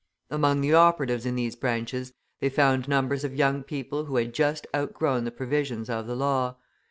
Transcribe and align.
Among 0.31 0.61
the 0.61 0.73
operatives 0.73 1.27
in 1.27 1.35
these 1.35 1.55
branches 1.55 2.11
they 2.39 2.49
found 2.49 2.87
numbers 2.87 3.23
of 3.23 3.35
young 3.35 3.61
people 3.61 4.05
who 4.05 4.15
had 4.15 4.33
just 4.33 4.65
outgrown 4.75 5.25
the 5.25 5.31
provisions 5.31 5.91
of 5.91 6.07
the 6.07 6.15
law. 6.15 6.57